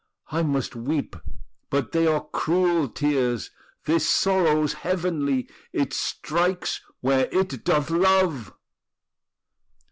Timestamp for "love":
7.91-8.51